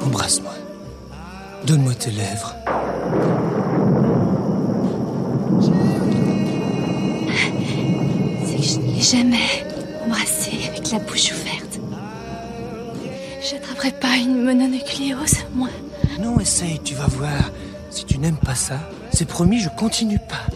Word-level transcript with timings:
Embrasse-moi. 0.00 0.54
Donne-moi 1.66 1.94
tes 1.94 2.12
lèvres. 2.12 2.54
C'est 8.46 8.56
que 8.56 8.62
je 8.62 8.78
n'ai 8.78 9.00
jamais 9.00 9.66
embrassé 10.04 10.52
avec 10.68 10.92
la 10.92 11.00
bouche 11.00 11.32
ouverte. 11.32 11.80
J'attraperai 13.42 13.90
pas 13.90 14.16
une 14.16 14.44
mononucléose, 14.44 15.38
moi. 15.52 15.68
Non, 16.20 16.38
essaye, 16.38 16.78
tu 16.84 16.94
vas 16.94 17.08
voir. 17.08 17.50
Si 17.90 18.04
tu 18.04 18.18
n'aimes 18.18 18.36
pas 18.36 18.54
ça, 18.54 18.78
c'est 19.12 19.26
promis, 19.26 19.58
je 19.58 19.68
continue 19.70 20.20
pas. 20.20 20.46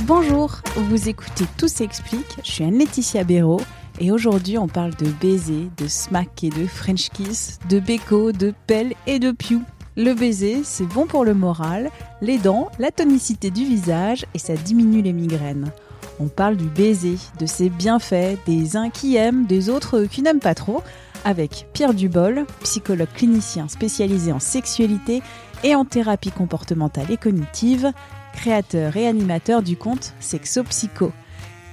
Bonjour, 0.00 0.62
vous 0.74 1.08
écoutez 1.08 1.44
Tout 1.56 1.68
s'explique, 1.68 2.38
je 2.44 2.50
suis 2.50 2.64
Anne-Laetitia 2.64 3.22
Béraud 3.22 3.60
et 4.00 4.10
aujourd'hui 4.12 4.58
on 4.58 4.68
parle 4.68 4.94
de 4.94 5.06
baiser, 5.20 5.68
de 5.76 5.88
smack 5.88 6.44
et 6.44 6.50
de 6.50 6.66
French 6.66 7.08
kiss, 7.10 7.58
de 7.68 7.80
béco, 7.80 8.32
de 8.32 8.54
pelle 8.66 8.94
et 9.06 9.18
de 9.18 9.32
piou. 9.32 9.62
Le 9.96 10.14
baiser, 10.14 10.60
c'est 10.62 10.86
bon 10.86 11.06
pour 11.06 11.24
le 11.24 11.34
moral, 11.34 11.90
les 12.20 12.38
dents, 12.38 12.70
la 12.78 12.90
tonicité 12.90 13.50
du 13.50 13.64
visage 13.64 14.26
et 14.34 14.38
ça 14.38 14.54
diminue 14.54 15.02
les 15.02 15.12
migraines. 15.12 15.72
On 16.20 16.28
parle 16.28 16.56
du 16.56 16.66
baiser, 16.66 17.16
de 17.38 17.46
ses 17.46 17.68
bienfaits, 17.68 18.38
des 18.46 18.76
uns 18.76 18.90
qui 18.90 19.16
aiment, 19.16 19.46
des 19.46 19.68
autres 19.68 20.02
qui 20.04 20.22
n'aiment 20.22 20.40
pas 20.40 20.54
trop, 20.54 20.82
avec 21.24 21.66
Pierre 21.72 21.94
Dubol, 21.94 22.46
psychologue 22.62 23.08
clinicien 23.14 23.68
spécialisé 23.68 24.32
en 24.32 24.38
sexualité 24.38 25.22
et 25.64 25.74
en 25.74 25.84
thérapie 25.84 26.30
comportementale 26.30 27.10
et 27.10 27.16
cognitive, 27.16 27.92
créateur 28.32 28.96
et 28.96 29.06
animateur 29.06 29.62
du 29.62 29.76
compte 29.76 30.14
Sexopsycho. 30.20 31.12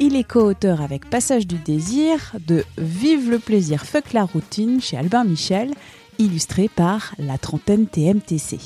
Il 0.02 0.18
est 0.18 0.26
co-auteur 0.26 0.82
avec 0.82 1.10
Passage 1.10 1.48
du 1.48 1.56
désir 1.56 2.36
de 2.46 2.66
Vive 2.78 3.32
le 3.32 3.40
plaisir, 3.40 3.86
fuck 3.86 4.12
la 4.12 4.26
routine 4.26 4.82
chez 4.82 4.98
Albin 4.98 5.24
Michel, 5.24 5.72
illustré 6.20 6.68
par 6.68 7.16
la 7.18 7.38
trentaine 7.38 7.88
TMTC. 7.88 8.60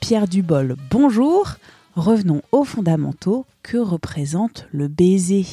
Pierre 0.00 0.28
Dubol, 0.28 0.76
bonjour. 0.90 1.54
Revenons 1.96 2.42
aux 2.52 2.64
fondamentaux. 2.64 3.46
Que 3.62 3.78
représente 3.78 4.68
le 4.70 4.88
baiser? 4.88 5.46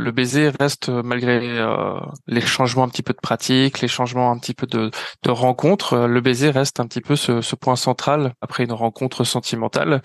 Le 0.00 0.10
baiser 0.10 0.48
reste 0.48 0.88
malgré 0.88 1.40
euh, 1.58 2.00
les 2.26 2.40
changements 2.40 2.84
un 2.84 2.88
petit 2.88 3.02
peu 3.02 3.12
de 3.12 3.20
pratique, 3.20 3.80
les 3.80 3.88
changements 3.88 4.30
un 4.30 4.38
petit 4.38 4.54
peu 4.54 4.66
de, 4.66 4.90
de 5.22 5.30
rencontres, 5.30 5.94
euh, 5.94 6.06
le 6.06 6.20
baiser 6.20 6.50
reste 6.50 6.80
un 6.80 6.86
petit 6.86 7.00
peu 7.00 7.16
ce, 7.16 7.54
point 7.54 7.76
central 7.76 8.34
après 8.40 8.64
une 8.64 8.72
rencontre 8.72 9.24
sentimentale. 9.24 10.02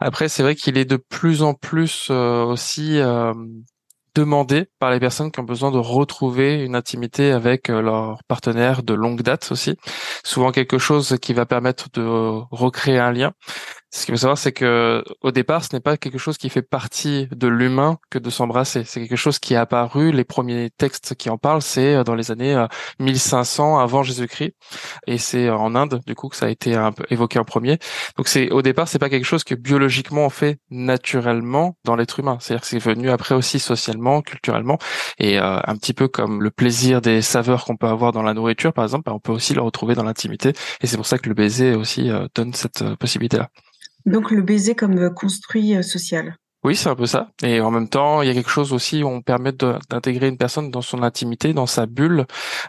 Après, 0.00 0.28
c'est 0.28 0.42
vrai 0.42 0.54
qu'il 0.54 0.76
est 0.78 0.84
de 0.84 0.96
plus 0.96 1.42
en 1.42 1.54
plus 1.54 2.08
euh, 2.10 2.44
aussi 2.44 2.98
euh, 2.98 3.32
demandé 4.14 4.66
par 4.78 4.90
les 4.90 5.00
personnes 5.00 5.30
qui 5.30 5.40
ont 5.40 5.44
besoin 5.44 5.70
de 5.70 5.78
retrouver 5.78 6.62
une 6.62 6.74
intimité 6.74 7.32
avec 7.32 7.70
euh, 7.70 7.80
leur 7.80 8.22
partenaire 8.24 8.82
de 8.82 8.94
longue 8.94 9.22
date 9.22 9.50
aussi. 9.52 9.76
Souvent 10.24 10.52
quelque 10.52 10.78
chose 10.78 11.16
qui 11.20 11.32
va 11.32 11.46
permettre 11.46 11.88
de 11.92 12.02
recréer 12.50 12.98
un 12.98 13.12
lien. 13.12 13.32
Ce 13.94 14.06
qu'il 14.06 14.14
faut 14.14 14.20
savoir, 14.20 14.38
c'est 14.38 14.52
que 14.52 15.04
au 15.20 15.32
départ, 15.32 15.62
ce 15.64 15.68
n'est 15.74 15.80
pas 15.80 15.98
quelque 15.98 16.16
chose 16.16 16.38
qui 16.38 16.48
fait 16.48 16.62
partie 16.62 17.28
de 17.30 17.46
l'humain 17.46 17.98
que 18.08 18.18
de 18.18 18.30
s'embrasser. 18.30 18.84
C'est 18.84 19.00
quelque 19.00 19.16
chose 19.16 19.38
qui 19.38 19.52
est 19.52 19.58
apparu. 19.58 20.12
Les 20.12 20.24
premiers 20.24 20.70
textes 20.70 21.14
qui 21.14 21.28
en 21.28 21.36
parlent, 21.36 21.60
c'est 21.60 21.96
euh, 21.96 22.02
dans 22.02 22.14
les 22.14 22.30
années 22.30 22.66
1500 23.00 23.76
euh, 23.76 23.82
avant 23.82 24.02
Jésus-Christ, 24.02 24.54
et 25.06 25.18
c'est 25.18 25.50
en 25.50 25.74
Inde 25.74 26.00
du 26.06 26.14
coup 26.14 26.30
que 26.30 26.36
ça 26.36 26.46
a 26.46 26.48
été 26.48 26.74
évoqué 27.10 27.38
en 27.38 27.44
premier. 27.44 27.78
Donc 28.16 28.28
c'est 28.28 28.50
au 28.50 28.62
départ, 28.62 28.88
c'est 28.88 28.98
pas 28.98 29.10
quelque 29.10 29.26
chose 29.26 29.44
que 29.44 29.54
biologiquement 29.54 30.24
on 30.24 30.30
fait 30.30 30.58
naturellement 30.70 31.76
dans 31.84 31.94
l'être 31.94 32.18
humain. 32.18 32.38
C'est-à-dire 32.40 32.62
que 32.62 32.68
c'est 32.68 32.78
venu 32.78 33.10
après 33.10 33.34
aussi 33.34 33.58
socialement, 33.58 34.22
culturellement, 34.22 34.78
et 35.18 35.38
euh, 35.38 35.58
un 35.64 35.76
petit 35.76 35.92
peu 35.92 36.08
comme 36.08 36.42
le 36.42 36.50
plaisir 36.50 37.02
des 37.02 37.20
saveurs 37.20 37.66
qu'on 37.66 37.76
peut 37.76 37.88
avoir 37.88 38.12
dans 38.12 38.22
la 38.22 38.32
nourriture, 38.32 38.72
par 38.72 38.84
exemple, 38.84 39.04
bah, 39.04 39.12
on 39.14 39.20
peut 39.20 39.32
aussi 39.32 39.52
le 39.52 39.60
retrouver 39.60 39.94
dans 39.94 40.04
l'intimité. 40.04 40.54
Et 40.80 40.86
c'est 40.86 40.96
pour 40.96 41.06
ça 41.06 41.18
que 41.18 41.28
le 41.28 41.34
baiser 41.34 41.74
aussi 41.74 42.10
donne 42.34 42.54
cette 42.54 42.82
possibilité-là. 42.94 43.50
Donc 44.06 44.30
le 44.30 44.42
baiser 44.42 44.74
comme 44.74 45.12
construit 45.14 45.82
social. 45.82 46.36
Oui, 46.64 46.76
c'est 46.76 46.88
un 46.88 46.94
peu 46.94 47.06
ça. 47.06 47.30
Et 47.42 47.60
en 47.60 47.72
même 47.72 47.88
temps, 47.88 48.22
il 48.22 48.28
y 48.28 48.30
a 48.30 48.34
quelque 48.34 48.50
chose 48.50 48.72
aussi 48.72 49.02
où 49.02 49.08
on 49.08 49.20
permet 49.20 49.50
d'intégrer 49.50 50.28
une 50.28 50.36
personne 50.36 50.70
dans 50.70 50.80
son 50.80 51.02
intimité, 51.02 51.52
dans 51.52 51.66
sa 51.66 51.86
bulle. 51.86 52.24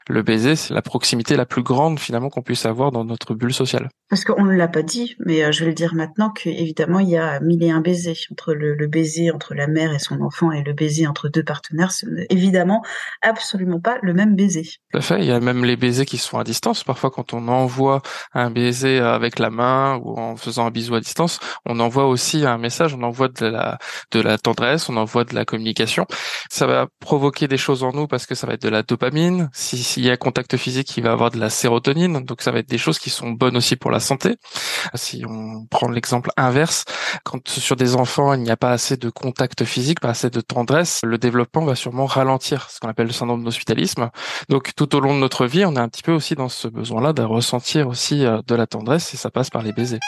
Le 0.09 0.23
baiser, 0.23 0.55
c'est 0.55 0.73
la 0.73 0.81
proximité 0.81 1.35
la 1.35 1.45
plus 1.45 1.61
grande 1.61 1.99
finalement 1.99 2.29
qu'on 2.29 2.41
puisse 2.41 2.65
avoir 2.65 2.91
dans 2.91 3.05
notre 3.05 3.35
bulle 3.35 3.53
sociale. 3.53 3.89
Parce 4.09 4.25
qu'on 4.25 4.45
ne 4.45 4.55
l'a 4.55 4.67
pas 4.67 4.81
dit, 4.81 5.15
mais 5.19 5.43
euh, 5.43 5.51
je 5.51 5.61
vais 5.61 5.67
le 5.67 5.75
dire 5.75 5.93
maintenant 5.93 6.31
qu'évidemment, 6.31 6.99
il 6.99 7.09
y 7.09 7.17
a 7.17 7.39
mille 7.39 7.63
et 7.63 7.69
un 7.69 7.81
baisers 7.81 8.17
entre 8.31 8.53
le, 8.53 8.73
le, 8.73 8.87
baiser 8.87 9.31
entre 9.31 9.53
la 9.53 9.67
mère 9.67 9.93
et 9.93 9.99
son 9.99 10.21
enfant 10.21 10.51
et 10.51 10.63
le 10.63 10.73
baiser 10.73 11.05
entre 11.05 11.29
deux 11.29 11.43
partenaires. 11.43 11.91
Ce 11.91 12.07
n'est 12.07 12.27
évidemment 12.29 12.83
absolument 13.21 13.79
pas 13.79 13.97
le 14.01 14.13
même 14.13 14.35
baiser. 14.35 14.63
Tout 14.91 14.97
à 14.97 15.01
fait. 15.01 15.19
Il 15.19 15.25
y 15.25 15.31
a 15.31 15.39
même 15.39 15.63
les 15.65 15.77
baisers 15.77 16.05
qui 16.05 16.17
sont 16.17 16.39
à 16.39 16.43
distance. 16.43 16.83
Parfois, 16.83 17.11
quand 17.11 17.33
on 17.33 17.47
envoie 17.47 18.01
un 18.33 18.49
baiser 18.49 18.97
avec 18.99 19.37
la 19.37 19.51
main 19.51 19.99
ou 20.03 20.17
en 20.19 20.35
faisant 20.35 20.65
un 20.65 20.71
bisou 20.71 20.95
à 20.95 20.99
distance, 20.99 21.39
on 21.65 21.79
envoie 21.79 22.07
aussi 22.07 22.45
un 22.45 22.57
message, 22.57 22.95
on 22.95 23.03
envoie 23.03 23.27
de 23.27 23.45
la 23.45 23.77
de 24.11 24.19
la 24.19 24.37
tendresse, 24.37 24.89
on 24.89 24.97
envoie 24.97 25.23
de 25.23 25.35
la 25.35 25.45
communication. 25.45 26.05
Ça 26.49 26.67
va 26.67 26.87
provoquer 26.99 27.47
des 27.47 27.57
choses 27.57 27.83
en 27.83 27.91
nous 27.91 28.07
parce 28.07 28.25
que 28.25 28.35
ça 28.35 28.47
va 28.47 28.53
être 28.53 28.61
de 28.61 28.69
la 28.69 28.83
dopamine. 28.83 29.49
S'il 29.53 30.03
y 30.03 30.09
a 30.09 30.17
contact 30.17 30.57
physique, 30.57 30.95
il 30.97 31.03
va 31.03 31.11
avoir 31.11 31.31
de 31.31 31.39
la 31.39 31.49
sérotonine. 31.49 32.23
Donc 32.23 32.41
ça 32.41 32.51
va 32.51 32.59
être 32.59 32.69
des 32.69 32.77
choses 32.77 32.99
qui 32.99 33.09
sont 33.09 33.31
bonnes 33.31 33.57
aussi 33.57 33.75
pour 33.75 33.91
la 33.91 33.99
santé. 33.99 34.37
Si 34.95 35.23
on 35.27 35.65
prend 35.69 35.89
l'exemple 35.89 36.31
inverse, 36.37 36.85
quand 37.23 37.47
sur 37.47 37.75
des 37.75 37.95
enfants, 37.95 38.33
il 38.33 38.41
n'y 38.41 38.51
a 38.51 38.57
pas 38.57 38.71
assez 38.71 38.97
de 38.97 39.09
contact 39.09 39.63
physique, 39.65 39.99
pas 39.99 40.09
assez 40.09 40.29
de 40.29 40.41
tendresse, 40.41 41.01
le 41.03 41.17
développement 41.17 41.65
va 41.65 41.75
sûrement 41.75 42.05
ralentir, 42.05 42.69
ce 42.69 42.79
qu'on 42.79 42.89
appelle 42.89 43.07
le 43.07 43.13
syndrome 43.13 43.43
d'hospitalisme. 43.43 44.09
Donc 44.49 44.71
tout 44.75 44.95
au 44.95 44.99
long 44.99 45.13
de 45.13 45.19
notre 45.19 45.45
vie, 45.45 45.65
on 45.65 45.75
est 45.75 45.79
un 45.79 45.89
petit 45.89 46.03
peu 46.03 46.11
aussi 46.11 46.35
dans 46.35 46.49
ce 46.49 46.67
besoin-là 46.67 47.13
de 47.13 47.23
ressentir 47.23 47.87
aussi 47.87 48.25
euh, 48.25 48.41
de 48.47 48.55
la 48.55 48.67
tendresse 48.67 49.13
et 49.13 49.17
ça 49.17 49.29
passe 49.29 49.49
par 49.49 49.61
les 49.61 49.71
baisers. 49.71 49.99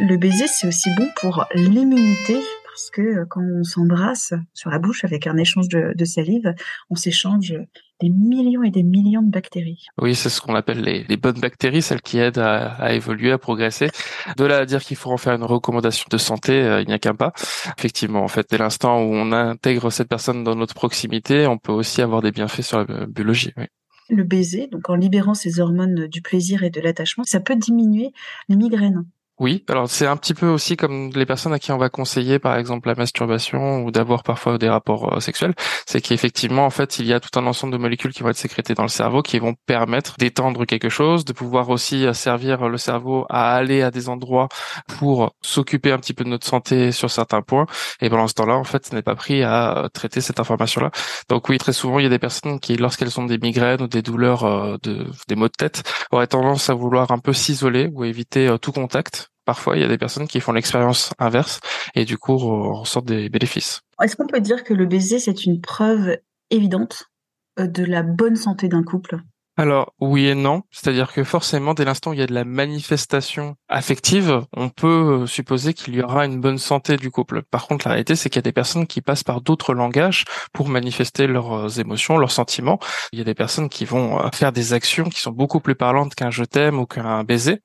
Le 0.00 0.16
baiser, 0.16 0.46
c'est 0.46 0.66
aussi 0.66 0.90
bon 0.96 1.06
pour 1.20 1.44
l'immunité 1.54 2.40
parce 2.74 2.90
que 2.90 3.02
euh, 3.02 3.24
quand 3.28 3.40
on 3.40 3.62
s'embrasse 3.62 4.34
sur 4.52 4.68
la 4.70 4.80
bouche 4.80 5.04
avec 5.04 5.28
un 5.28 5.36
échange 5.36 5.68
de, 5.68 5.92
de 5.94 6.04
salive, 6.04 6.54
on 6.90 6.96
s'échange 6.96 7.54
des 8.00 8.08
millions 8.08 8.64
et 8.64 8.70
des 8.70 8.82
millions 8.82 9.22
de 9.22 9.30
bactéries. 9.30 9.86
Oui, 10.02 10.16
c'est 10.16 10.28
ce 10.28 10.40
qu'on 10.40 10.56
appelle 10.56 10.80
les, 10.80 11.04
les, 11.04 11.16
bonnes 11.16 11.38
bactéries, 11.38 11.82
celles 11.82 12.02
qui 12.02 12.18
aident 12.18 12.38
à, 12.38 12.72
à, 12.72 12.92
évoluer, 12.94 13.30
à 13.30 13.38
progresser. 13.38 13.90
De 14.36 14.44
là 14.44 14.58
à 14.58 14.66
dire 14.66 14.82
qu'il 14.82 14.96
faut 14.96 15.12
en 15.12 15.16
faire 15.16 15.34
une 15.34 15.44
recommandation 15.44 16.06
de 16.10 16.18
santé, 16.18 16.52
euh, 16.52 16.80
il 16.82 16.88
n'y 16.88 16.94
a 16.94 16.98
qu'un 16.98 17.14
pas. 17.14 17.32
Effectivement, 17.78 18.24
en 18.24 18.28
fait, 18.28 18.48
dès 18.50 18.58
l'instant 18.58 19.00
où 19.00 19.14
on 19.14 19.30
intègre 19.30 19.90
cette 19.90 20.08
personne 20.08 20.42
dans 20.42 20.56
notre 20.56 20.74
proximité, 20.74 21.46
on 21.46 21.58
peut 21.58 21.72
aussi 21.72 22.02
avoir 22.02 22.22
des 22.22 22.32
bienfaits 22.32 22.62
sur 22.62 22.84
la 22.84 23.06
biologie. 23.06 23.52
Oui. 23.56 23.66
Le 24.10 24.24
baiser, 24.24 24.66
donc 24.66 24.90
en 24.90 24.96
libérant 24.96 25.34
ces 25.34 25.60
hormones 25.60 26.08
du 26.08 26.20
plaisir 26.20 26.64
et 26.64 26.70
de 26.70 26.80
l'attachement, 26.80 27.24
ça 27.24 27.40
peut 27.40 27.56
diminuer 27.56 28.10
les 28.48 28.56
migraines. 28.56 29.04
Oui, 29.40 29.64
alors 29.68 29.90
c'est 29.90 30.06
un 30.06 30.16
petit 30.16 30.32
peu 30.32 30.46
aussi 30.46 30.76
comme 30.76 31.10
les 31.12 31.26
personnes 31.26 31.52
à 31.52 31.58
qui 31.58 31.72
on 31.72 31.76
va 31.76 31.88
conseiller 31.88 32.38
par 32.38 32.56
exemple 32.56 32.86
la 32.86 32.94
masturbation 32.94 33.82
ou 33.82 33.90
d'avoir 33.90 34.22
parfois 34.22 34.58
des 34.58 34.68
rapports 34.68 35.12
euh, 35.16 35.18
sexuels, 35.18 35.54
c'est 35.86 36.00
qu'effectivement 36.00 36.64
en 36.64 36.70
fait 36.70 37.00
il 37.00 37.06
y 37.06 37.12
a 37.12 37.18
tout 37.18 37.36
un 37.36 37.44
ensemble 37.44 37.72
de 37.72 37.78
molécules 37.78 38.12
qui 38.12 38.22
vont 38.22 38.28
être 38.28 38.36
sécrétées 38.36 38.74
dans 38.74 38.84
le 38.84 38.88
cerveau 38.88 39.22
qui 39.22 39.40
vont 39.40 39.56
permettre 39.66 40.14
d'étendre 40.18 40.64
quelque 40.66 40.88
chose, 40.88 41.24
de 41.24 41.32
pouvoir 41.32 41.70
aussi 41.70 42.06
euh, 42.06 42.12
servir 42.12 42.68
le 42.68 42.78
cerveau 42.78 43.26
à 43.28 43.56
aller 43.56 43.82
à 43.82 43.90
des 43.90 44.08
endroits 44.08 44.48
pour 44.86 45.32
s'occuper 45.42 45.90
un 45.90 45.98
petit 45.98 46.14
peu 46.14 46.22
de 46.22 46.28
notre 46.28 46.46
santé 46.46 46.92
sur 46.92 47.10
certains 47.10 47.42
points. 47.42 47.66
Et 48.00 48.10
pendant 48.10 48.28
ce 48.28 48.34
temps-là 48.34 48.54
en 48.54 48.64
fait 48.64 48.86
ce 48.86 48.94
n'est 48.94 49.02
pas 49.02 49.16
pris 49.16 49.42
à 49.42 49.78
euh, 49.78 49.88
traiter 49.88 50.20
cette 50.20 50.38
information-là. 50.38 50.92
Donc 51.28 51.48
oui, 51.48 51.58
très 51.58 51.72
souvent 51.72 51.98
il 51.98 52.04
y 52.04 52.06
a 52.06 52.10
des 52.10 52.20
personnes 52.20 52.60
qui 52.60 52.76
lorsqu'elles 52.76 53.18
ont 53.18 53.24
des 53.24 53.38
migraines 53.38 53.82
ou 53.82 53.88
des 53.88 54.02
douleurs 54.02 54.78
de 54.80 55.06
des 55.26 55.34
maux 55.34 55.48
de 55.48 55.52
tête 55.58 55.82
auraient 56.12 56.28
tendance 56.28 56.70
à 56.70 56.74
vouloir 56.74 57.10
un 57.10 57.18
peu 57.18 57.32
s'isoler 57.32 57.90
ou 57.92 58.04
éviter 58.04 58.54
tout 58.62 58.70
contact 58.70 59.23
Parfois, 59.44 59.76
il 59.76 59.82
y 59.82 59.84
a 59.84 59.88
des 59.88 59.98
personnes 59.98 60.26
qui 60.26 60.40
font 60.40 60.52
l'expérience 60.52 61.12
inverse 61.18 61.60
et 61.94 62.04
du 62.04 62.16
coup 62.16 62.36
ressortent 62.36 63.06
des 63.06 63.28
bénéfices. 63.28 63.82
Est-ce 64.02 64.16
qu'on 64.16 64.26
peut 64.26 64.40
dire 64.40 64.64
que 64.64 64.74
le 64.74 64.86
baiser, 64.86 65.18
c'est 65.18 65.44
une 65.44 65.60
preuve 65.60 66.18
évidente 66.50 67.10
de 67.58 67.84
la 67.84 68.02
bonne 68.02 68.36
santé 68.36 68.68
d'un 68.68 68.82
couple? 68.82 69.18
Alors 69.56 69.94
oui 70.00 70.26
et 70.26 70.34
non, 70.34 70.62
c'est-à-dire 70.72 71.12
que 71.12 71.22
forcément 71.22 71.74
dès 71.74 71.84
l'instant 71.84 72.10
où 72.10 72.14
il 72.14 72.18
y 72.18 72.22
a 72.22 72.26
de 72.26 72.34
la 72.34 72.44
manifestation 72.44 73.54
affective, 73.68 74.42
on 74.52 74.68
peut 74.68 75.22
euh, 75.22 75.26
supposer 75.26 75.74
qu'il 75.74 75.94
y 75.94 76.02
aura 76.02 76.26
une 76.26 76.40
bonne 76.40 76.58
santé 76.58 76.96
du 76.96 77.12
couple. 77.12 77.42
Par 77.42 77.68
contre, 77.68 77.86
la 77.86 77.92
réalité 77.92 78.16
c'est 78.16 78.28
qu'il 78.28 78.38
y 78.38 78.40
a 78.40 78.42
des 78.42 78.52
personnes 78.52 78.88
qui 78.88 79.00
passent 79.00 79.22
par 79.22 79.40
d'autres 79.40 79.72
langages 79.72 80.24
pour 80.52 80.68
manifester 80.68 81.28
leurs 81.28 81.52
euh, 81.52 81.68
émotions, 81.68 82.18
leurs 82.18 82.32
sentiments. 82.32 82.80
Il 83.12 83.20
y 83.20 83.22
a 83.22 83.24
des 83.24 83.34
personnes 83.34 83.68
qui 83.68 83.84
vont 83.84 84.18
euh, 84.18 84.28
faire 84.34 84.50
des 84.50 84.72
actions 84.72 85.04
qui 85.04 85.20
sont 85.20 85.30
beaucoup 85.30 85.60
plus 85.60 85.76
parlantes 85.76 86.16
qu'un 86.16 86.32
je 86.32 86.42
t'aime 86.42 86.80
ou 86.80 86.86
qu'un 86.86 87.22
baiser. 87.22 87.60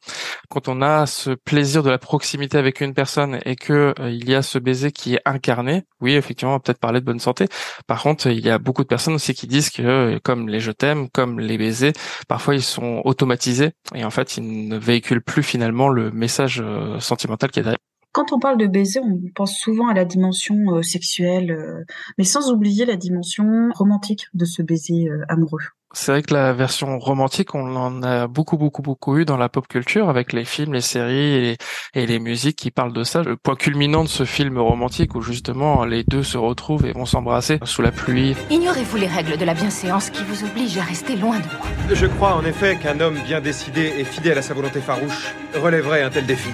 Quand 0.49 0.67
on 0.67 0.83
a 0.83 1.07
ce 1.07 1.31
plaisir 1.31 1.81
de 1.81 1.89
la 1.89 1.97
proximité 1.97 2.59
avec 2.59 2.81
une 2.81 2.93
personne 2.93 3.39
et 3.45 3.55
que 3.55 3.95
il 3.99 4.29
y 4.29 4.35
a 4.35 4.43
ce 4.43 4.59
baiser 4.59 4.91
qui 4.91 5.15
est 5.15 5.21
incarné, 5.25 5.85
oui 6.01 6.13
effectivement 6.13 6.53
on 6.53 6.59
peut-être 6.59 6.79
parler 6.79 6.99
de 6.99 7.05
bonne 7.05 7.19
santé. 7.19 7.47
Par 7.87 8.03
contre, 8.03 8.27
il 8.27 8.45
y 8.45 8.51
a 8.51 8.59
beaucoup 8.59 8.83
de 8.83 8.87
personnes 8.87 9.15
aussi 9.15 9.33
qui 9.33 9.47
disent 9.47 9.71
que 9.71 10.19
comme 10.23 10.49
les 10.49 10.59
je 10.59 10.71
t'aime, 10.71 11.09
comme 11.09 11.39
les 11.39 11.57
baisers 11.57 11.78
parfois 12.27 12.55
ils 12.55 12.63
sont 12.63 13.01
automatisés 13.05 13.71
et 13.95 14.03
en 14.03 14.09
fait 14.09 14.37
ils 14.37 14.67
ne 14.67 14.77
véhiculent 14.77 15.23
plus 15.23 15.43
finalement 15.43 15.89
le 15.89 16.11
message 16.11 16.61
euh, 16.63 16.99
sentimental 16.99 17.51
qui 17.51 17.59
est 17.59 17.63
derrière. 17.63 17.88
Quand 18.11 18.33
on 18.33 18.39
parle 18.39 18.57
de 18.57 18.65
baiser, 18.65 18.99
on 18.99 19.19
pense 19.35 19.57
souvent 19.57 19.87
à 19.87 19.93
la 19.93 20.05
dimension 20.05 20.55
euh, 20.71 20.81
sexuelle, 20.81 21.51
euh, 21.51 21.85
mais 22.17 22.23
sans 22.23 22.51
oublier 22.51 22.85
la 22.85 22.95
dimension 22.95 23.69
romantique 23.75 24.27
de 24.33 24.45
ce 24.45 24.61
baiser 24.61 25.09
amoureux. 25.27 25.61
C'est 25.93 26.11
vrai 26.11 26.21
que 26.21 26.33
la 26.35 26.53
version 26.53 26.99
romantique, 26.99 27.55
on 27.55 27.75
en 27.75 28.03
a 28.03 28.27
beaucoup, 28.27 28.57
beaucoup, 28.57 28.83
beaucoup 28.83 29.17
eu 29.17 29.25
dans 29.25 29.37
la 29.37 29.49
pop 29.49 29.67
culture 29.67 30.07
avec 30.07 30.33
les 30.33 30.45
films, 30.45 30.73
les 30.73 30.81
séries 30.81 31.57
et 31.95 32.05
les, 32.05 32.19
musiques 32.19 32.57
qui 32.57 32.69
parlent 32.69 32.93
de 32.93 33.03
ça. 33.03 33.23
Le 33.23 33.35
point 33.37 33.55
culminant 33.55 34.03
de 34.03 34.09
ce 34.09 34.23
film 34.23 34.59
romantique 34.59 35.15
où 35.15 35.21
justement 35.21 35.85
les 35.85 36.03
deux 36.03 36.21
se 36.21 36.37
retrouvent 36.37 36.85
et 36.85 36.91
vont 36.91 37.07
s'embrasser 37.07 37.59
sous 37.63 37.81
la 37.81 37.91
pluie. 37.91 38.35
Ignorez-vous 38.51 38.97
les 38.97 39.07
règles 39.07 39.37
de 39.37 39.45
la 39.45 39.55
bienséance 39.55 40.11
qui 40.11 40.23
vous 40.23 40.43
obligent 40.43 40.77
à 40.77 40.83
rester 40.83 41.15
loin 41.15 41.39
de 41.39 41.45
moi 41.45 41.67
Je 41.91 42.05
crois 42.05 42.35
en 42.35 42.45
effet 42.45 42.77
qu'un 42.77 42.99
homme 42.99 43.17
bien 43.25 43.41
décidé 43.41 43.93
et 43.97 44.03
fidèle 44.03 44.37
à 44.37 44.43
sa 44.43 44.53
volonté 44.53 44.81
farouche 44.81 45.33
relèverait 45.55 46.03
un 46.03 46.11
tel 46.11 46.27
défi. 46.27 46.49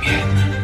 面。 0.00 0.57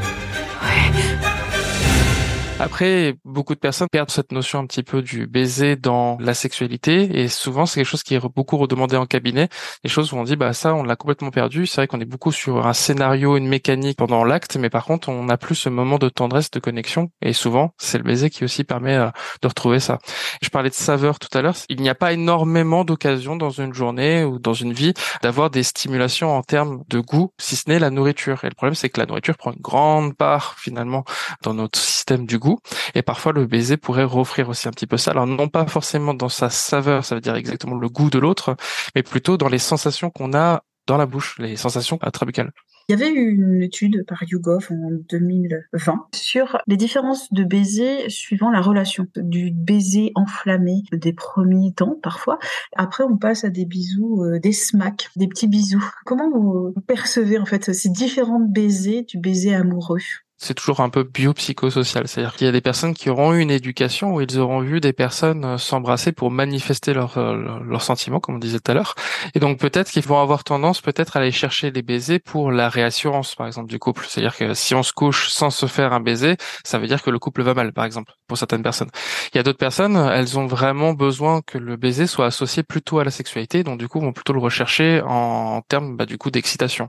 Après, 2.60 3.16
beaucoup 3.24 3.54
de 3.54 3.58
personnes 3.58 3.88
perdent 3.90 4.10
cette 4.10 4.30
notion 4.30 4.60
un 4.60 4.66
petit 4.66 4.84
peu 4.84 5.02
du 5.02 5.26
baiser 5.26 5.74
dans 5.74 6.16
la 6.20 6.34
sexualité 6.34 7.20
et 7.20 7.28
souvent 7.28 7.66
c'est 7.66 7.80
quelque 7.80 7.88
chose 7.88 8.04
qui 8.04 8.14
est 8.14 8.20
beaucoup 8.20 8.56
redemandé 8.56 8.96
en 8.96 9.06
cabinet. 9.06 9.48
Des 9.82 9.90
choses 9.90 10.12
où 10.12 10.16
on 10.16 10.22
dit 10.22 10.36
bah 10.36 10.52
ça 10.52 10.72
on 10.72 10.84
l'a 10.84 10.94
complètement 10.94 11.32
perdu. 11.32 11.66
C'est 11.66 11.80
vrai 11.80 11.88
qu'on 11.88 12.00
est 12.00 12.04
beaucoup 12.04 12.30
sur 12.30 12.64
un 12.66 12.72
scénario, 12.72 13.36
une 13.36 13.48
mécanique 13.48 13.98
pendant 13.98 14.22
l'acte, 14.22 14.56
mais 14.56 14.70
par 14.70 14.84
contre 14.84 15.08
on 15.08 15.24
n'a 15.24 15.36
plus 15.36 15.56
ce 15.56 15.68
moment 15.68 15.98
de 15.98 16.08
tendresse, 16.08 16.48
de 16.52 16.60
connexion 16.60 17.10
et 17.22 17.32
souvent 17.32 17.74
c'est 17.76 17.98
le 17.98 18.04
baiser 18.04 18.30
qui 18.30 18.44
aussi 18.44 18.62
permet 18.62 18.94
euh, 18.94 19.10
de 19.42 19.48
retrouver 19.48 19.80
ça. 19.80 19.98
Je 20.40 20.48
parlais 20.48 20.70
de 20.70 20.74
saveur 20.74 21.18
tout 21.18 21.36
à 21.36 21.42
l'heure. 21.42 21.56
Il 21.68 21.80
n'y 21.82 21.88
a 21.88 21.96
pas 21.96 22.12
énormément 22.12 22.84
d'occasions 22.84 23.34
dans 23.34 23.50
une 23.50 23.74
journée 23.74 24.22
ou 24.22 24.38
dans 24.38 24.54
une 24.54 24.72
vie 24.72 24.94
d'avoir 25.22 25.50
des 25.50 25.64
stimulations 25.64 26.36
en 26.36 26.42
termes 26.42 26.84
de 26.88 27.00
goût, 27.00 27.32
si 27.40 27.56
ce 27.56 27.68
n'est 27.68 27.80
la 27.80 27.90
nourriture. 27.90 28.44
Et 28.44 28.48
le 28.48 28.54
problème 28.54 28.76
c'est 28.76 28.90
que 28.90 29.00
la 29.00 29.06
nourriture 29.06 29.36
prend 29.36 29.50
une 29.50 29.60
grande 29.60 30.16
part 30.16 30.54
finalement 30.56 31.04
dans 31.42 31.52
notre 31.52 31.80
système 31.80 32.26
du 32.26 32.38
goût 32.38 32.53
et 32.94 33.02
parfois, 33.02 33.32
le 33.32 33.46
baiser 33.46 33.76
pourrait 33.76 34.04
offrir 34.04 34.48
aussi 34.48 34.68
un 34.68 34.70
petit 34.70 34.86
peu 34.86 34.96
ça. 34.96 35.12
Alors, 35.12 35.26
non 35.26 35.48
pas 35.48 35.66
forcément 35.66 36.14
dans 36.14 36.28
sa 36.28 36.50
saveur, 36.50 37.04
ça 37.04 37.14
veut 37.14 37.20
dire 37.20 37.36
exactement 37.36 37.76
le 37.76 37.88
goût 37.88 38.10
de 38.10 38.18
l'autre, 38.18 38.56
mais 38.94 39.02
plutôt 39.02 39.36
dans 39.36 39.48
les 39.48 39.58
sensations 39.58 40.10
qu'on 40.10 40.34
a 40.34 40.62
dans 40.86 40.96
la 40.96 41.06
bouche, 41.06 41.38
les 41.38 41.56
sensations 41.56 41.98
intrabucales. 42.02 42.52
Il 42.88 42.92
y 42.92 43.02
avait 43.02 43.10
une 43.10 43.62
étude 43.62 44.04
par 44.06 44.22
YouGov 44.22 44.68
en 44.70 44.90
2020 45.08 46.08
sur 46.14 46.58
les 46.66 46.76
différences 46.76 47.32
de 47.32 47.42
baiser 47.42 48.10
suivant 48.10 48.50
la 48.50 48.60
relation. 48.60 49.06
Du 49.16 49.50
baiser 49.50 50.12
enflammé 50.14 50.82
des 50.92 51.14
premiers 51.14 51.72
temps 51.72 51.96
parfois. 52.02 52.38
Après, 52.76 53.02
on 53.04 53.16
passe 53.16 53.44
à 53.44 53.48
des 53.48 53.64
bisous, 53.64 54.22
euh, 54.24 54.38
des 54.38 54.52
smacks, 54.52 55.08
des 55.16 55.28
petits 55.28 55.48
bisous. 55.48 55.90
Comment 56.04 56.30
vous 56.30 56.74
percevez 56.86 57.38
en 57.38 57.46
fait 57.46 57.72
ces 57.72 57.88
différents 57.88 58.40
baisers 58.40 59.04
du 59.04 59.18
baiser 59.18 59.54
amoureux? 59.54 60.00
C'est 60.36 60.54
toujours 60.54 60.80
un 60.80 60.90
peu 60.90 61.04
biopsychosocial. 61.04 62.08
C'est-à-dire 62.08 62.34
qu'il 62.34 62.46
y 62.46 62.48
a 62.48 62.52
des 62.52 62.60
personnes 62.60 62.94
qui 62.94 63.08
auront 63.10 63.32
eu 63.34 63.40
une 63.40 63.50
éducation 63.50 64.14
où 64.14 64.20
ils 64.20 64.38
auront 64.38 64.60
vu 64.60 64.80
des 64.80 64.92
personnes 64.92 65.44
euh, 65.44 65.58
s'embrasser 65.58 66.12
pour 66.12 66.30
manifester 66.30 66.92
leurs 66.92 67.18
euh, 67.18 67.60
leurs 67.64 67.82
sentiments, 67.82 68.20
comme 68.20 68.36
on 68.36 68.38
disait 68.38 68.60
tout 68.60 68.70
à 68.70 68.74
l'heure. 68.74 68.94
Et 69.34 69.40
donc 69.40 69.58
peut-être 69.58 69.90
qu'ils 69.90 70.04
vont 70.04 70.20
avoir 70.20 70.44
tendance 70.44 70.80
peut-être 70.80 71.16
à 71.16 71.20
aller 71.20 71.32
chercher 71.32 71.70
des 71.70 71.82
baisers 71.82 72.18
pour 72.18 72.50
la 72.50 72.68
réassurance, 72.68 73.34
par 73.34 73.46
exemple, 73.46 73.68
du 73.68 73.78
couple. 73.78 74.06
C'est-à-dire 74.08 74.36
que 74.36 74.54
si 74.54 74.74
on 74.74 74.82
se 74.82 74.92
couche 74.92 75.28
sans 75.28 75.50
se 75.50 75.66
faire 75.66 75.92
un 75.92 76.00
baiser, 76.00 76.36
ça 76.64 76.78
veut 76.78 76.86
dire 76.86 77.02
que 77.02 77.10
le 77.10 77.18
couple 77.18 77.42
va 77.42 77.54
mal, 77.54 77.72
par 77.72 77.84
exemple, 77.84 78.12
pour 78.26 78.38
certaines 78.38 78.62
personnes. 78.62 78.90
Il 79.32 79.36
y 79.36 79.40
a 79.40 79.42
d'autres 79.42 79.58
personnes, 79.58 79.96
elles 79.96 80.38
ont 80.38 80.46
vraiment 80.46 80.94
besoin 80.94 81.40
que 81.42 81.58
le 81.58 81.76
baiser 81.76 82.06
soit 82.06 82.26
associé 82.26 82.62
plutôt 82.62 82.98
à 82.98 83.04
la 83.04 83.10
sexualité, 83.10 83.62
donc 83.64 83.78
du 83.78 83.88
coup 83.88 84.00
vont 84.00 84.12
plutôt 84.12 84.32
le 84.32 84.40
rechercher 84.40 85.00
en, 85.04 85.62
termes 85.68 85.96
bah, 85.96 86.06
du 86.06 86.18
coup 86.18 86.30
d'excitation. 86.30 86.88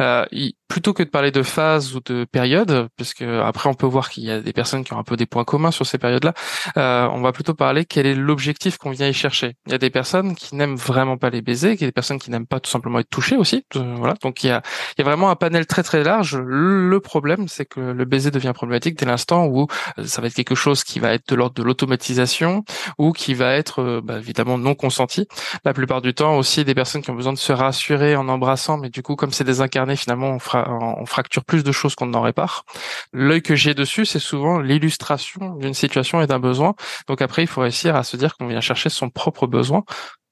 Euh, 0.00 0.24
plutôt 0.68 0.92
que 0.92 1.02
de 1.02 1.08
parler 1.08 1.30
de 1.30 1.42
phase 1.42 1.94
ou 1.94 2.00
de 2.04 2.24
période, 2.30 2.88
puisque 2.96 3.22
après 3.22 3.68
on 3.68 3.74
peut 3.74 3.86
voir 3.86 4.10
qu'il 4.10 4.24
y 4.24 4.30
a 4.30 4.40
des 4.40 4.52
personnes 4.52 4.84
qui 4.84 4.92
ont 4.92 4.98
un 4.98 5.02
peu 5.02 5.16
des 5.16 5.26
points 5.26 5.44
communs 5.44 5.70
sur 5.70 5.86
ces 5.86 5.96
périodes-là, 5.98 6.34
euh, 6.76 7.08
on 7.10 7.22
va 7.22 7.32
plutôt 7.32 7.54
parler 7.54 7.86
quel 7.86 8.06
est 8.06 8.14
l'objectif 8.14 8.76
qu'on 8.76 8.90
vient 8.90 9.08
y 9.08 9.14
chercher. 9.14 9.56
Il 9.66 9.72
y 9.72 9.74
a 9.74 9.78
des 9.78 9.90
personnes 9.90 10.34
qui 10.34 10.54
n'aiment 10.54 10.76
vraiment 10.76 11.16
pas 11.16 11.30
les 11.30 11.40
baisers, 11.40 11.72
il 11.72 11.80
y 11.80 11.84
a 11.84 11.88
des 11.88 11.92
personnes 11.92 12.18
qui 12.18 12.30
n'aiment 12.30 12.46
pas 12.46 12.60
tout 12.60 12.70
simplement 12.70 12.98
être 12.98 13.08
touchées 13.08 13.36
aussi. 13.36 13.64
Euh, 13.76 13.94
voilà, 13.96 14.14
donc 14.22 14.44
il 14.44 14.48
y 14.48 14.50
a, 14.50 14.62
il 14.96 15.00
y 15.00 15.02
a 15.02 15.04
vraiment 15.04 15.30
un 15.30 15.36
panel 15.36 15.66
très 15.66 15.82
très 15.82 16.04
large. 16.04 16.36
Le 16.36 17.00
problème, 17.00 17.48
c'est 17.48 17.64
que 17.64 17.80
le 17.80 18.04
baiser 18.04 18.30
devient 18.30 18.52
problématique 18.54 18.98
dès 18.98 19.06
l'instant 19.06 19.46
où 19.46 19.66
euh, 19.98 20.04
ça 20.04 20.20
va 20.20 20.26
être 20.26 20.34
quelque 20.34 20.54
chose 20.54 20.84
qui 20.84 21.00
va 21.00 21.14
être 21.14 21.28
de 21.30 21.34
l'ordre 21.34 21.54
de 21.54 21.62
l'automatisation 21.62 22.64
ou 22.98 23.12
qui 23.12 23.32
va 23.32 23.54
être 23.54 24.02
bah, 24.04 24.18
évidemment 24.18 24.58
non 24.58 24.74
consenti. 24.74 25.26
La 25.64 25.72
plupart 25.72 26.02
du 26.02 26.12
temps 26.12 26.36
aussi 26.36 26.64
des 26.64 26.74
personnes 26.74 27.00
qui 27.00 27.10
ont 27.10 27.14
besoin 27.14 27.32
de 27.32 27.38
se 27.38 27.52
rassurer 27.52 28.16
en 28.16 28.28
embrassant, 28.28 28.76
mais 28.76 28.90
du 28.90 29.02
coup 29.02 29.16
comme 29.16 29.32
c'est 29.32 29.44
désincarné, 29.44 29.96
finalement 29.96 30.28
on 30.28 30.38
fera 30.38 30.57
on 30.66 31.06
fracture 31.06 31.44
plus 31.44 31.64
de 31.64 31.72
choses 31.72 31.94
qu'on 31.94 32.06
n'en 32.06 32.22
répare. 32.22 32.64
L'œil 33.12 33.42
que 33.42 33.54
j'ai 33.54 33.74
dessus, 33.74 34.04
c'est 34.04 34.18
souvent 34.18 34.60
l'illustration 34.60 35.56
d'une 35.56 35.74
situation 35.74 36.20
et 36.20 36.26
d'un 36.26 36.38
besoin. 36.38 36.74
Donc 37.06 37.22
après, 37.22 37.42
il 37.42 37.48
faut 37.48 37.60
réussir 37.60 37.96
à 37.96 38.02
se 38.02 38.16
dire 38.16 38.36
qu'on 38.36 38.46
vient 38.46 38.60
chercher 38.60 38.88
son 38.88 39.10
propre 39.10 39.46
besoin, 39.46 39.84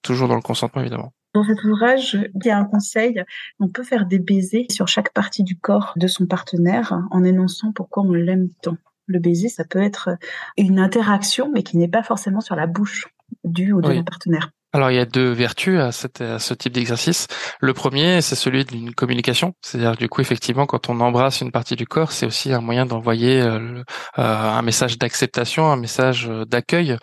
toujours 0.02 0.28
dans 0.28 0.34
le 0.34 0.42
consentement 0.42 0.82
évidemment. 0.82 1.12
Dans 1.34 1.44
cet 1.44 1.62
ouvrage, 1.64 2.18
il 2.34 2.46
y 2.46 2.50
a 2.50 2.56
un 2.56 2.64
conseil. 2.64 3.22
On 3.60 3.68
peut 3.68 3.82
faire 3.82 4.06
des 4.06 4.18
baisers 4.18 4.66
sur 4.70 4.88
chaque 4.88 5.12
partie 5.12 5.44
du 5.44 5.58
corps 5.58 5.92
de 5.96 6.06
son 6.06 6.26
partenaire 6.26 6.98
en 7.10 7.24
énonçant 7.24 7.72
pourquoi 7.72 8.04
on 8.04 8.12
l'aime 8.12 8.48
tant. 8.62 8.78
Le 9.06 9.18
baiser, 9.18 9.48
ça 9.48 9.64
peut 9.64 9.82
être 9.82 10.10
une 10.56 10.78
interaction, 10.78 11.50
mais 11.52 11.62
qui 11.62 11.76
n'est 11.76 11.88
pas 11.88 12.02
forcément 12.02 12.40
sur 12.40 12.56
la 12.56 12.66
bouche 12.66 13.06
du 13.44 13.72
ou 13.72 13.82
de 13.82 13.88
oui. 13.88 14.02
partenaire. 14.02 14.50
Alors 14.72 14.90
il 14.90 14.96
y 14.96 15.00
a 15.00 15.06
deux 15.06 15.30
vertus 15.30 15.78
à, 15.78 15.90
ce 15.92 16.54
type 16.54 16.72
d'exercice. 16.72 17.28
Le 17.60 17.72
premier, 17.72 18.20
c'est 18.20 18.34
celui 18.34 18.64
d'une 18.64 18.92
communication, 18.94 19.54
c'est-à-dire 19.62 19.96
du 19.96 20.08
coup 20.08 20.20
effectivement 20.20 20.66
quand 20.66 20.90
on 20.90 21.00
embrasse 21.00 21.40
une 21.40 21.52
partie 21.52 21.76
du 21.76 21.86
corps, 21.86 22.12
c'est 22.12 22.26
aussi 22.26 22.52
un 22.52 22.60
moyen 22.60 22.84
d'envoyer 22.84 23.40
euh, 23.40 23.82
euh, 24.18 24.22
un 24.50 24.62
message 24.62 24.98
d'acceptation, 24.98 25.70
un 25.70 25.76
message 25.76 26.28
euh, 26.28 26.44
d'accueil. 26.44 26.98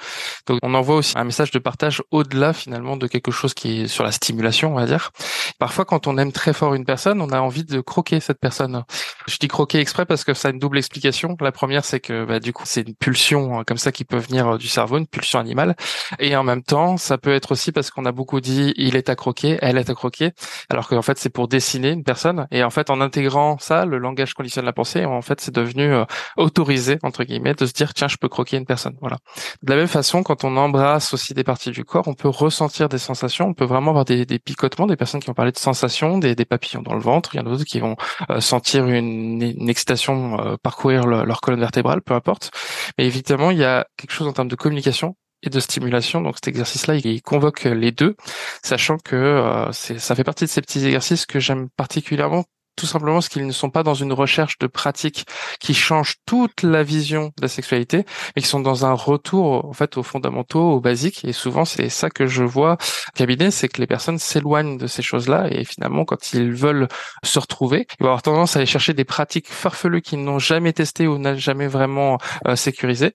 Donc 0.46 0.60
on 0.62 0.74
envoie 0.76 0.98
aussi 0.98 1.14
un 1.18 1.24
message 1.24 1.52
de 1.52 1.60
partage 1.60 2.04
au-delà 2.12 2.54
finalement 2.54 2.98
de 2.98 3.08
quelque 3.08 3.32
chose 3.32 3.54
qui 3.54 3.82
est 3.82 3.88
sur 3.88 4.04
la 4.04 4.12
stimulation, 4.12 4.74
on 4.74 4.76
va 4.76 4.86
dire. 4.86 5.12
Parfois 5.58 5.86
quand 5.86 6.06
on 6.06 6.18
aime 6.18 6.32
très 6.32 6.54
fort 6.54 6.76
une 6.76 6.86
personne, 6.86 7.22
on 7.22 7.30
a 7.30 7.40
envie 7.40 7.64
de 7.64 7.80
croquer 7.82 8.20
cette 8.20 8.40
personne. 8.40 8.84
Je 9.28 9.38
dis 9.38 9.48
croquer 9.48 9.80
exprès 9.80 10.06
parce 10.06 10.24
que 10.24 10.34
ça 10.34 10.50
a 10.50 10.52
une 10.52 10.60
double 10.60 10.78
explication. 10.78 11.36
La 11.40 11.52
première, 11.52 11.86
c'est 11.86 12.00
que 12.00 12.26
bah, 12.26 12.40
du 12.40 12.54
coup 12.54 12.64
c'est 12.66 12.88
une 12.88 12.96
pulsion 12.96 13.60
hein, 13.60 13.64
comme 13.66 13.78
ça 13.78 13.92
qui 13.92 14.06
peut 14.06 14.18
venir 14.18 14.58
du 14.58 14.68
cerveau, 14.68 14.98
une 14.98 15.08
pulsion 15.08 15.40
animale, 15.40 15.76
et 16.20 16.36
en 16.36 16.44
même 16.44 16.64
temps 16.64 16.98
ça 16.98 17.18
peut 17.18 17.34
être 17.34 17.52
aussi 17.52 17.72
parce 17.72 17.92
qu'on 17.92 18.06
a 18.06 18.12
beaucoup 18.12 18.42
dit 18.42 18.74
il 18.78 18.96
est 18.96 19.10
à 19.10 19.16
croquer, 19.16 19.58
elle 19.62 19.78
est 19.78 19.90
à 19.90 19.94
croquer, 19.94 20.32
alors 20.70 20.88
qu'en 20.88 21.02
fait 21.02 21.18
c'est 21.18 21.30
pour 21.30 21.48
dessiner 21.48 21.92
une 21.92 22.04
personne. 22.04 22.48
Et 22.52 22.64
en 22.64 22.70
fait 22.70 22.90
en 22.90 23.02
intégrant 23.02 23.58
ça, 23.60 23.86
le 23.86 23.98
langage 23.98 24.34
conditionne 24.34 24.66
la 24.66 24.74
pensée. 24.74 25.06
En 25.06 25.22
fait 25.22 25.42
c'est 25.42 25.54
devenu 25.54 25.94
euh, 25.94 26.06
autorisé 26.38 26.98
entre 27.04 27.24
guillemets 27.24 27.54
de 27.54 27.66
se 27.66 27.74
dire 27.74 27.94
tiens 27.94 28.08
je 28.08 28.18
peux 28.18 28.30
croquer 28.30 28.58
une 28.58 28.66
personne. 28.66 28.96
Voilà. 29.02 29.18
De 29.62 29.70
la 29.72 29.78
même 29.78 29.88
façon 29.88 30.24
quand 30.24 30.44
on 30.44 30.58
embrasse 30.58 31.14
aussi 31.14 31.34
des 31.34 31.44
parties 31.44 31.72
du 31.72 31.84
corps, 31.86 32.08
on 32.08 32.14
peut 32.14 32.30
ressentir 32.30 32.90
des 32.90 32.98
sensations. 32.98 33.48
On 33.48 33.54
peut 33.54 33.66
vraiment 33.66 33.92
avoir 33.92 34.06
des, 34.06 34.26
picotements, 34.40 34.88
des 34.88 34.96
personnes 34.96 35.22
qui 35.22 35.30
ont 35.30 35.34
parlé 35.34 35.52
de 35.52 35.58
sensations, 35.58 36.18
des, 36.18 36.36
papillons 36.46 36.82
dans 36.82 36.94
le 36.94 37.02
ventre. 37.02 37.36
Il 37.36 37.38
y 37.38 37.42
en 37.42 37.46
a 37.46 37.50
d'autres 37.50 37.64
qui 37.64 37.80
vont 37.80 37.96
euh, 38.30 38.42
sentir 38.42 38.88
une, 38.88 39.13
une 39.14 39.70
excitation 39.70 40.40
euh, 40.40 40.56
parcourir 40.62 41.06
leur 41.06 41.42
colonne 41.42 41.60
vertébrale, 41.60 42.02
peu 42.02 42.14
importe. 42.14 42.52
Mais 42.98 43.06
évidemment 43.06 43.52
il 43.52 43.60
y 43.60 43.64
a 43.64 43.86
quelque 43.98 44.12
chose 44.12 44.28
en 44.28 44.34
termes 44.34 44.48
de 44.48 44.56
communication 44.56 45.16
et 45.44 45.50
de 45.50 45.60
stimulation. 45.60 46.22
Donc 46.22 46.36
cet 46.36 46.48
exercice-là, 46.48 46.96
il 46.96 47.22
convoque 47.22 47.66
les 47.66 47.92
deux, 47.92 48.16
sachant 48.64 48.98
que 48.98 49.16
euh, 49.16 49.72
ça 49.72 50.16
fait 50.16 50.24
partie 50.24 50.46
de 50.46 50.50
ces 50.50 50.62
petits 50.62 50.86
exercices 50.86 51.26
que 51.26 51.40
j'aime 51.40 51.70
particulièrement 51.76 52.46
tout 52.76 52.86
simplement 52.86 53.16
parce 53.16 53.30
qu'ils 53.30 53.46
ne 53.46 53.52
sont 53.52 53.70
pas 53.70 53.84
dans 53.84 53.94
une 53.94 54.14
recherche 54.14 54.58
de 54.60 54.68
pratique 54.68 55.26
qui 55.60 55.74
change 55.74 56.16
toute 56.26 56.64
la 56.64 56.84
vision 56.84 57.28
de 57.38 57.42
la 57.42 57.48
sexualité, 57.48 58.06
mais 58.36 58.42
qui 58.42 58.48
sont 58.48 58.60
dans 58.60 58.86
un 58.86 58.94
retour 58.94 59.66
en 59.66 59.74
fait 59.74 59.98
aux 59.98 60.04
fondamentaux, 60.04 60.72
aux 60.72 60.80
basiques. 60.82 61.26
Et 61.26 61.34
souvent, 61.34 61.66
c'est 61.66 61.90
ça 61.90 62.10
que 62.10 62.28
je 62.28 62.44
vois 62.44 62.78
cabinet, 63.16 63.52
c'est 63.52 63.68
que 63.68 63.80
les 63.80 63.88
personnes 63.88 64.20
s'éloignent 64.20 64.78
de 64.78 64.88
ces 64.88 65.02
choses-là 65.02 65.48
et 65.52 65.64
finalement, 65.66 66.06
quand 66.06 66.34
ils 66.34 66.52
veulent 66.52 66.88
se 67.24 67.40
retrouver, 67.40 67.88
ils 68.00 68.04
vont 68.04 68.10
avoir 68.10 68.22
tendance 68.22 68.56
à 68.56 68.60
aller 68.60 68.66
chercher 68.66 68.94
des 68.94 69.06
pratiques 69.06 69.50
farfelues 69.50 70.02
qu'ils 70.02 70.24
n'ont 70.24 70.40
jamais 70.40 70.74
testées 70.74 71.08
ou 71.08 71.18
n'ont 71.18 71.38
jamais 71.38 71.68
vraiment 71.68 72.18
euh, 72.48 72.56
sécurisées, 72.56 73.14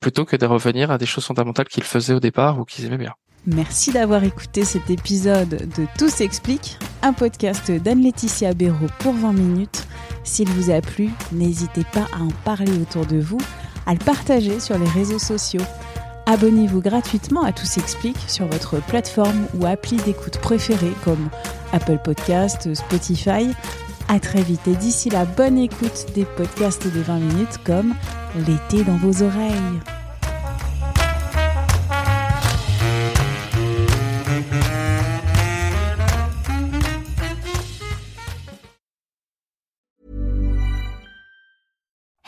plutôt 0.00 0.24
que 0.24 0.36
de 0.36 0.46
revenir 0.46 0.90
à 0.90 0.98
des 0.98 1.06
choses 1.06 1.24
fondamentales 1.24 1.68
qu'ils 1.68 1.84
faisaient 1.84 2.14
au 2.14 2.20
départ 2.20 2.58
ou 2.58 2.64
qu'ils 2.64 2.84
aimaient 2.86 2.98
bien. 2.98 3.14
Merci 3.54 3.92
d'avoir 3.92 4.24
écouté 4.24 4.62
cet 4.62 4.90
épisode 4.90 5.48
de 5.74 5.86
Tout 5.96 6.10
s'explique, 6.10 6.76
un 7.00 7.14
podcast 7.14 7.70
d'Anne-Laetitia 7.70 8.52
Béraud 8.52 8.88
pour 8.98 9.14
20 9.14 9.32
minutes. 9.32 9.88
S'il 10.22 10.50
vous 10.50 10.70
a 10.70 10.82
plu, 10.82 11.08
n'hésitez 11.32 11.84
pas 11.90 12.06
à 12.12 12.22
en 12.22 12.28
parler 12.44 12.72
autour 12.72 13.06
de 13.06 13.18
vous, 13.18 13.40
à 13.86 13.94
le 13.94 13.98
partager 14.00 14.60
sur 14.60 14.76
les 14.76 14.88
réseaux 14.88 15.18
sociaux. 15.18 15.62
Abonnez-vous 16.26 16.82
gratuitement 16.82 17.42
à 17.42 17.52
Tout 17.52 17.64
s'explique 17.64 18.20
sur 18.26 18.46
votre 18.46 18.84
plateforme 18.84 19.46
ou 19.58 19.64
appli 19.64 19.96
d'écoute 19.96 20.36
préférée 20.38 20.92
comme 21.02 21.30
Apple 21.72 22.00
Podcast, 22.04 22.74
Spotify. 22.74 23.48
À 24.08 24.20
très 24.20 24.42
vite 24.42 24.68
et 24.68 24.76
d'ici 24.76 25.08
la 25.08 25.24
bonne 25.24 25.56
écoute 25.56 26.04
des 26.14 26.26
podcasts 26.26 26.86
des 26.86 27.00
20 27.00 27.18
minutes 27.18 27.58
comme 27.64 27.94
L'été 28.46 28.84
dans 28.84 28.98
vos 28.98 29.22
oreilles. 29.22 29.97